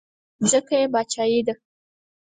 ځکه 0.51 0.73
یې 0.81 0.87
باچایي 0.93 1.41
ده. 1.47 1.53